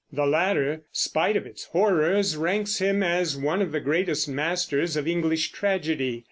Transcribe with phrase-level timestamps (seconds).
[0.11, 5.07] The latter, spite of its horrors, ranks him as one of the greatest masters of
[5.07, 6.19] English tragedy.